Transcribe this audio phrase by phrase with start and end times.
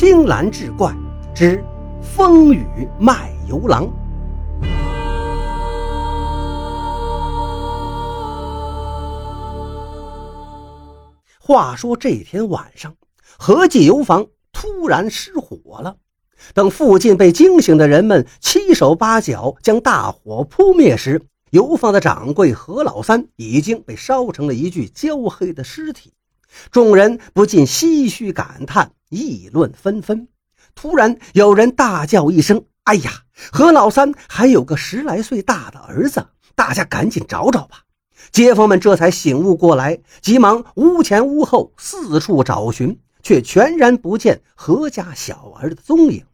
[0.00, 0.96] 青蓝志怪
[1.34, 1.62] 之
[2.00, 3.86] 风雨卖油郎。
[11.38, 12.96] 话说这天晚上，
[13.36, 15.98] 合记油坊突然失火了。
[16.54, 21.20] 等附近被惊醒的人们七手八脚将大火扑灭时，
[21.50, 26.14] 油坊的掌柜何老三已经被烧成了一具焦黑的尸体。
[26.70, 30.28] 众人不禁唏嘘感叹，议论纷纷。
[30.74, 33.10] 突然，有人大叫一声：“哎呀！
[33.50, 37.82] 何老三还有个十来岁大的儿子，大家赶紧找找吧！”
[38.30, 46.24] 街坊们这才醒悟过来，急忙屋前屋后四处找寻，却全然不见何家小儿的踪影。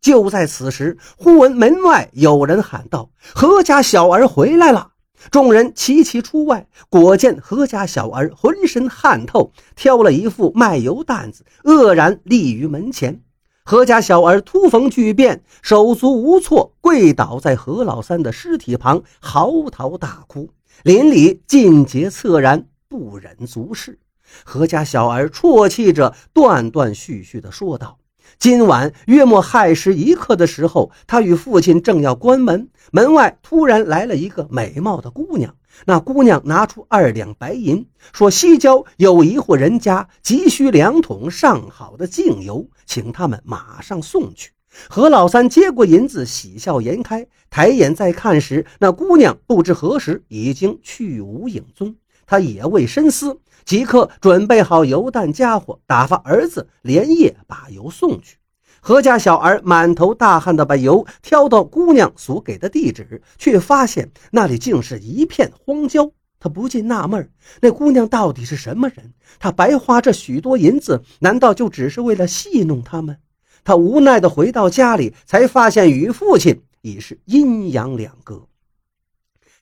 [0.00, 4.92] 就在此时，忽闻门外有人喊道：“何家小儿回来了！”
[5.30, 13.20] 众人齐齐出外，果见何家小儿浑身汗透，挑了一副卖油担子，愕然立于门前。
[13.64, 20.50] 何家小儿突逢巨变，手足无措，跪倒在何老三的尸体旁，嚎啕大哭，
[20.82, 23.98] 邻里尽皆恻然，不忍足视。
[24.44, 27.98] 何家小儿啜泣着，断断续续地说道。
[28.44, 35.56] 今晚约莫亥时一刻的时候，他与父亲正要关门，门外突然来了一个美貌的姑娘。
[35.86, 44.50] 那姑娘拿出二两白银，说西郊有一户人家急需两桶上好的净油，请他们马上送去。
[44.90, 51.96] 何老三接过银子，喜笑颜开，抬眼再看时，那姑娘不知何时已经去无影踪。
[52.26, 53.40] 他也未深思。
[53.64, 58.36] 即刻准备好油弹家伙，打发儿子连夜把油送去。
[58.80, 66.10] 何家小儿满头大汗地把油挑到姑娘所给的地址，却发现那里竟是一片荒郊。
[66.38, 67.30] 他不禁纳闷：
[67.62, 69.14] 那姑娘到底是什么人？
[69.38, 73.16] 他白花这许多银子，难道就只是为了戏弄他们？
[73.64, 78.46] 他无奈地回到家里，才发现与父亲已是阴阳两隔。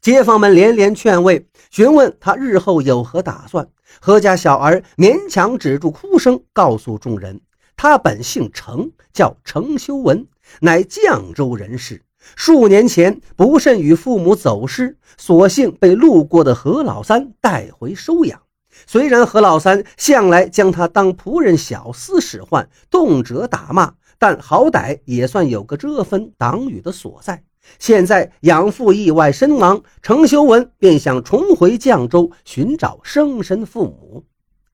[0.02, 3.68] 街坊们连连劝慰，询问他日后有何打算。
[4.00, 7.40] 何家小儿勉强止住哭声，告诉众人：
[7.76, 10.26] 他本姓程，叫程修文，
[10.60, 12.02] 乃绛州人士。
[12.34, 18.42] 数年前不慎与父母走失，所幸被路过的何老三带回收养。
[18.88, 27.44] 虽然何老三向来将他当仆人、小厮使唤，动辄打骂，但好歹也算有个遮风挡雨的所在。
[27.78, 34.24] 现在养父意外身亡，程修文便想重回绛州寻找生身父母。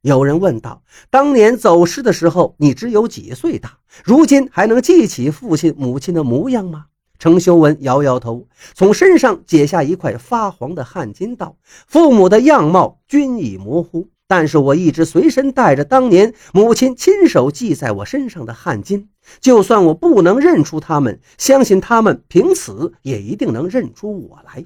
[0.03, 3.79] 有人问道：“当年走失的时候，你只有几岁大？
[4.05, 6.87] 如今还能记起父亲母亲的模样吗？”
[7.19, 11.57] 程修文摇摇头，从身上解下一块发黄的汗巾，道
[11.89, 19.07] ：“父母的样貌均已模糊。”但是我一直随身带着当年母亲亲手系在我身上的汗巾，
[19.41, 24.65] 就算我不能认出他们，相信他们凭此也一定能认出我来。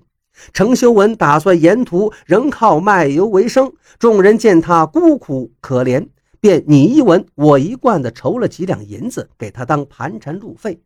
[0.53, 6.09] 程修文打算沿途仍靠卖油为生，众人见他孤苦可怜，
[6.41, 10.81] 便你一文我一贯的筹了几两银子给他当盘缠路费。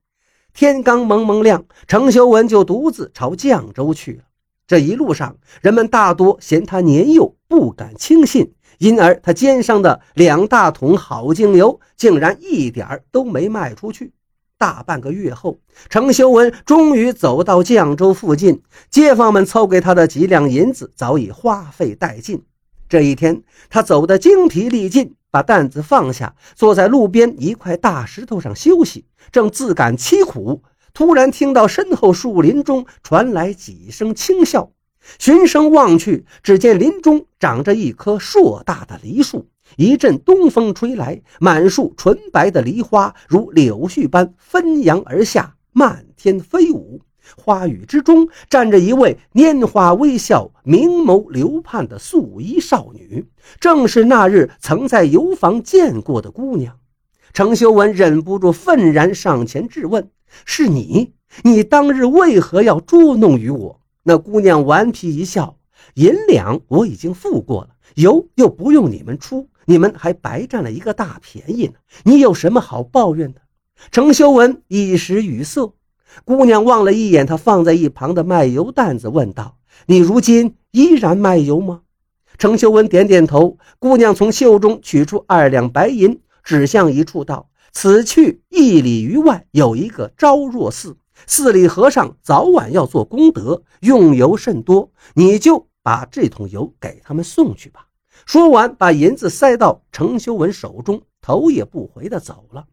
[0.53, 4.25] 天刚蒙蒙亮，程修文就独自朝绛州去了。
[4.67, 8.53] 这一路上，人们大多嫌他年幼，不敢轻信。
[8.79, 14.13] 因而，他肩上的两大桶好精油竟然一点都没卖出去。
[14.59, 15.59] 大半个月后，
[15.91, 22.43] 程修文终于走到绛州附近，街坊们凑给他的几两银子早已花费殆尽。
[22.89, 30.63] 这一天，他走得精疲力尽，把担子放下，坐在路边一块大石头上休息，正自感凄苦，
[30.95, 34.71] 突然听到身后树林中传来几声轻笑。
[35.19, 39.47] 循声望去，只见林中长着一棵硕大的梨树。
[39.77, 47.01] 一阵东风吹来，满树纯白的梨花如柳絮般纷扬而下，漫天飞舞。
[47.37, 53.27] 花雨之中站着一位拈花微笑、明眸流盼的素衣少女，
[53.59, 56.79] 正是那日曾在油坊见过的姑娘。
[57.33, 60.09] 程修文忍不住愤然上前质问
[60.47, 61.15] ：“是你？
[61.43, 65.59] 你当日为何要捉弄于我？”那姑娘顽皮一笑
[65.95, 71.73] ：“银两我已经付过了，油又不用你们出，你们还白占了一个大便宜呢。
[72.05, 73.41] 你有什么好抱怨的？”
[73.91, 75.75] 程修文一时语塞。
[76.25, 81.81] 姑娘望了一眼他放在一旁的卖油担子，问道：“你如今依然卖油吗？”
[82.39, 83.59] 程修文点点头。
[83.81, 90.97] 姑娘从袖中取出二两白银，指向一处道：“此去一里余外有一个昭若寺。”
[91.27, 97.87] 寺里和尚早晚要做功德，用油甚多，你就把这桶油给他们送去吧。
[98.25, 102.67] 说完，把银子塞到程修文手中，头也不回的走了。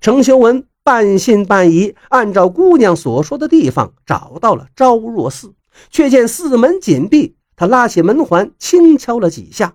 [0.00, 5.54] 程修文半信半疑，按照姑娘所说的地方找到了昭若寺，
[5.90, 7.36] 却见寺门紧闭。
[7.56, 9.74] 他拉起门环，轻敲了几下，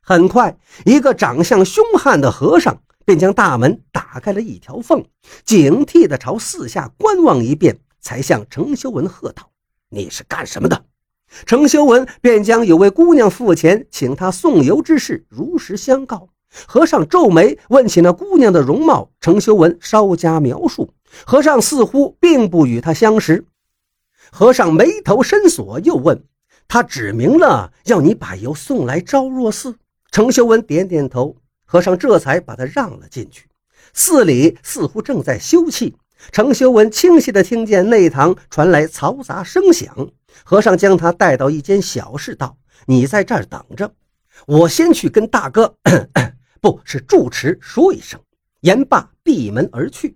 [0.00, 5.04] 很快，一个长相凶悍的和尚便将大门打开了一条缝，
[5.44, 9.50] 警惕地朝四下观望一遍，才向程修文喝道
[9.90, 10.84] ：“你是干什么的？”
[11.46, 16.28] 程修文便将有位姑娘付钱请他送油之事如实相告。
[16.66, 20.94] 和尚皱眉问起那姑娘的容貌，程修文稍加描述。
[21.26, 23.44] 和尚似乎并不与他相识。
[24.30, 26.24] 和尚眉头深锁，又问。
[26.68, 29.76] 他指明了要你把油送来昭若寺。
[30.10, 31.36] 程修文点点头，
[31.74, 33.48] 和尚这才把他让了进去。
[33.92, 35.92] 寺里似乎正在休憩，
[36.30, 40.08] 程修文清晰地听见内堂传来嘈杂声响。
[40.44, 42.56] 和尚将他带到一间小室，道
[42.86, 43.92] ：“你在这儿等着，
[44.46, 45.74] 我先去跟大哥，
[46.62, 48.20] 不是住持说一声。”
[48.62, 50.14] 言罢，闭门而去。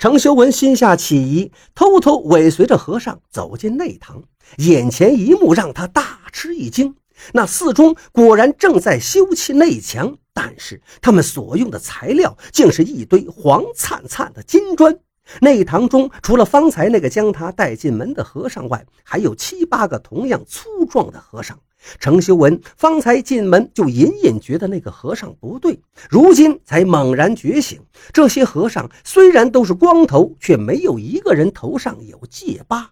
[0.00, 4.24] 程修文心下起疑，偷偷尾随着和尚走进内堂。
[4.56, 6.96] 眼前一幕让他大吃一惊，
[7.32, 14.98] 那寺中果然正在修葺内墙，但是他们所用的材料竟是一堆黄灿灿的金砖。
[15.40, 21.58] 内堂中除了方才那个将他带进门的和尚外，还有七八个同样粗壮的和尚。
[22.00, 25.80] 程修文方才进门就隐隐觉得那个和尚不对，
[26.10, 27.80] 如今才猛然觉醒。
[28.12, 32.90] 这些和尚虽然都是光头，却没有一个人头上有戒疤。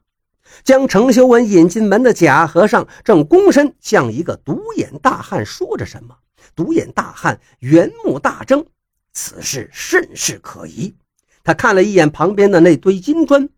[0.63, 6.17] 将程修文引进门的假和尚正躬身向一个独眼大汉说着什么。
[6.55, 8.65] 独眼大汉圆目大睁，
[9.13, 10.95] 此事甚是可疑。
[11.43, 13.49] 他看了一眼旁边的那堆金砖，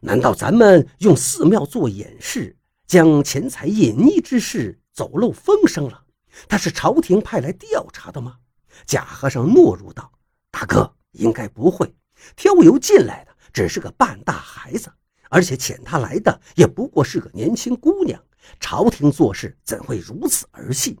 [0.00, 2.56] 难道咱们用寺庙做掩饰，
[2.86, 6.02] 将钱财隐匿之事走漏风声了？
[6.48, 8.36] 他是朝廷派来调查的吗？
[8.86, 10.10] 假和尚懦弱道
[10.50, 11.94] ：“大哥，应该不会，
[12.36, 14.90] 挑油进来的只是个半大孩子。”
[15.32, 18.20] 而且遣他来的也不过是个年轻姑娘，
[18.60, 20.98] 朝廷做事怎会如此儿戏？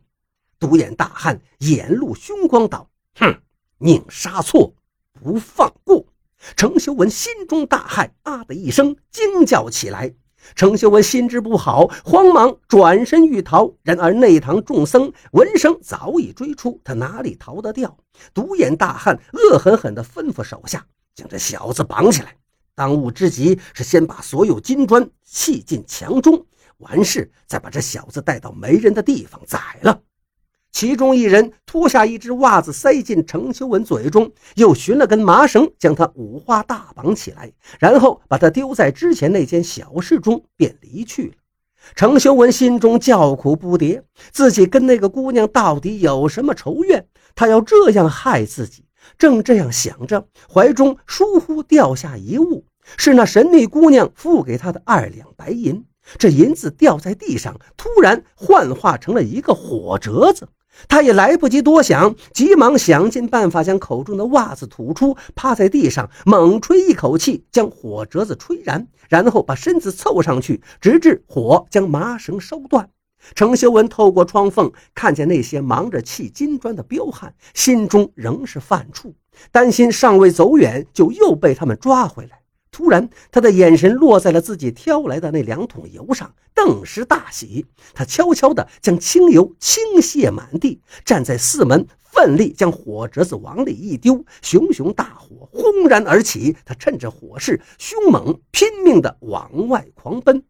[0.58, 2.88] 独眼大汉眼露凶光道
[3.20, 3.42] ：“哼，
[3.76, 4.72] 宁杀错，
[5.22, 6.06] 不放过。”
[6.56, 10.14] 程修文心中大骇，啊的一声惊叫起来。
[10.54, 17.98] 程修文心知不好，慌忙转身欲逃，然而内堂众僧闻声早已追出，他哪里逃得掉？
[18.32, 22.34] 独眼大汉恶狠狠地吩咐手下将这小子绑起来。
[22.74, 26.46] 当务之急是先把所有金砖砌进墙中，
[26.78, 30.00] 完事再把这小子带到没人的地方宰了。
[30.70, 41.34] 其中一人脱下一只袜子塞进程修文嘴中，又寻了根麻绳将他五花大绑起来，然后把他丢在之前那间小室中，便离去了。
[41.94, 47.06] 程修文心中叫苦不迭，自己跟那个姑娘到底有什么仇怨？
[47.34, 48.86] 他要这样害自己？
[49.18, 52.64] 正这样想着，怀中疏忽掉下一物，
[52.96, 55.84] 是那神秘姑娘付给他的二两白银。
[56.18, 60.48] 这银子掉在地上，突然幻化成了一个火折子。
[60.88, 72.88] 他也来不及多想，急忙想尽办法将口中的袜子吐出，趴在地上猛吹一口气，将火折子吹燃，然后把身子凑上去，直至火将麻绳烧断。
[73.34, 79.12] 程修文透过窗缝看见那些忙着砌金砖的彪悍，心中仍是犯怵，
[79.50, 82.40] 担心尚未走远就又被他们抓回来。
[82.70, 87.66] 突然，他的眼神落在了自己挑来的那两桶油上，顿时大喜。
[87.92, 96.56] 他悄悄地将清油倾泻满地，站在四门，奋力将火折子往里一丢，熊熊大火轰然而起。
[96.64, 100.42] 他趁着火势凶猛，拼命地往外狂奔。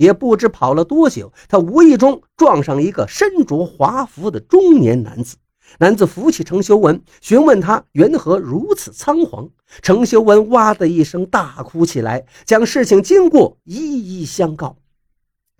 [0.00, 5.36] 也不知跑了多久，他无意中撞上一个身着华服的中年男子。
[5.78, 9.50] 男子扶起程修文，询问他缘何如此仓皇。
[9.82, 14.78] 程修文哇的一声大哭起来，将事情经过一一相告。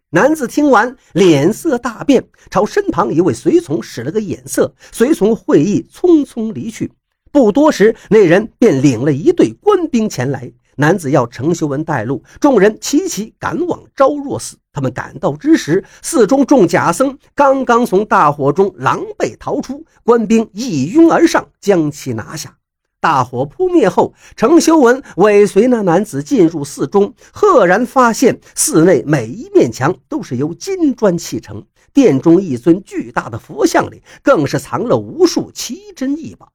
[0.09, 6.91] 男子听完，脸色大变，朝身旁一位随从使了个眼色，随从会意，匆匆离去。
[7.31, 10.51] 不多时，那人便领了一队官兵前来。
[10.81, 14.57] 男子要程修文带路，众人齐齐赶往昭若寺。
[14.73, 22.57] 他们赶到之时，寺中众假僧刚刚从大火中狼狈逃出，官兵一拥而上，将其拿下。
[22.99, 36.51] 大火扑灭后，程修文尾随那男子进入寺中，赫然发现寺内每一面墙都是由金砖砌成，殿中一尊巨大的佛像里更是藏了无数奇珍异宝。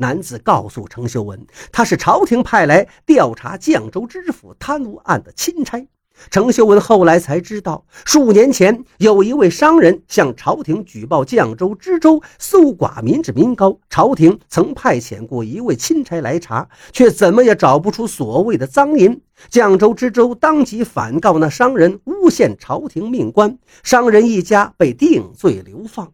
[0.00, 5.86] 男子告诉程修文，他是朝廷派来调查绛州知府贪污案的钦差。
[6.30, 19.20] 程修文后来才知道，数年前有一位商人向朝廷举报绛州知州搜刮民脂民膏，朝廷曾派遣过一位钦差来查，却怎么也找不出所谓的赃银。
[19.50, 26.10] 绛州知州当即反告那商人诬陷朝廷命官，商人一家被定罪流放。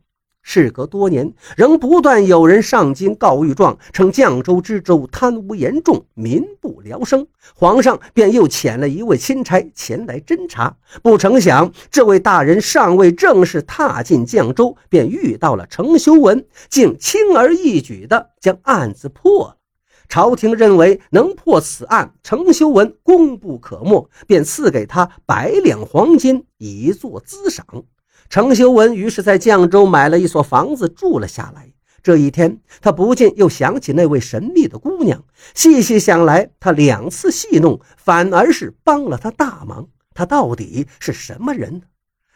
[0.49, 7.27] 事隔多年，仍不断有人上京告御状，称绛州知州贪污严重，民不聊生。
[7.53, 10.77] 皇上便又遣了一位钦差前来侦查。
[11.03, 19.57] 不成想，这位大人尚未正式踏进绛州，便遇到了程修文，竟轻而易举地将案子破了。
[20.09, 27.67] 朝廷认为能破此案，程修文功不可没，便赐给他百两黄金以作资赏。
[28.29, 31.73] 程修文于是，在绛州买了一所房子住了下来。
[32.03, 35.25] 这一天，他不禁又想起那位神秘的姑娘。
[35.55, 39.89] 细细想来，他两次戏弄，反而是帮了他大忙。
[40.15, 41.83] 他到底是什么人呢？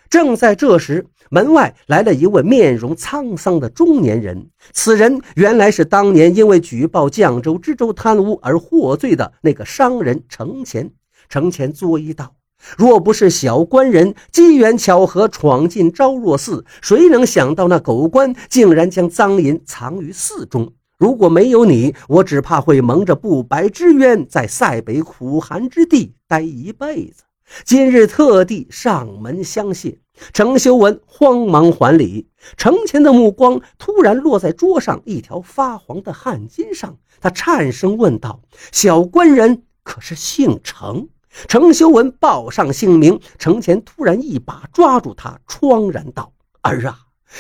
[0.09, 4.51] 正在这时，门外来了一位面容沧桑的中年人。
[4.73, 10.91] 此人原来是当年因为举报绛州知州贪污而获罪的那个商人程前。
[11.29, 12.35] 程前作揖道。
[12.77, 20.73] 若不是小官人机缘巧合闯进昭若寺，谁能想到那狗官竟然将赃银藏于寺中？
[20.99, 27.23] 如果没有你，我只怕会蒙着不白之冤，在塞北苦寒之地待一辈子。
[27.65, 29.99] 今日特地上门相谢。
[30.35, 41.09] 程修文慌忙还礼，程前的目光突然落在桌上一条发黄的汗巾上，他颤声问道：“小官人可是姓程？”
[41.49, 46.33] 程修文报上姓名，程前突然一把抓住他，怆然道
[46.63, 46.99] ：“儿啊，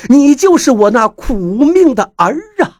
[0.08, 2.78] 你就是我那苦命的儿啊！”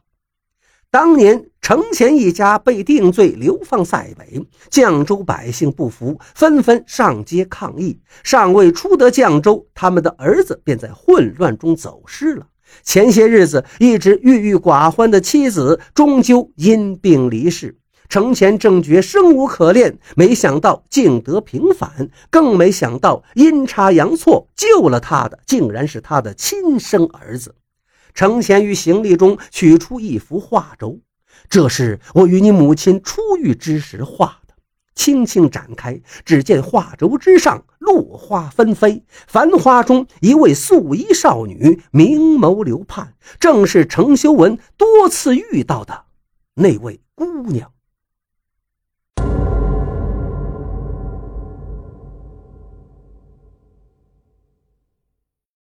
[0.90, 8.00] 当年程前一家被定罪，流放塞北，绛州百姓不服，纷纷上街抗议。
[8.24, 12.46] 尚未出得绛州，他们的儿子便在混乱中走失了。
[12.82, 17.79] 前些日子，一直郁郁寡欢的妻子，终究因病离世。
[18.10, 27.54] 程前正觉生无可恋，没想到竟得平反，更没想到阴差阳错救了他的，竟然是他的亲生儿子。
[28.12, 30.98] 程前于行李中取出一幅画轴，
[31.48, 34.54] 这是我与你母亲初遇之时画的。
[34.96, 46.06] 轻轻展开，只见画轴之上落花纷飞，繁花中一位素衣少女，明眸流盼，正是程修文多次遇到的
[46.54, 47.70] 那位姑娘。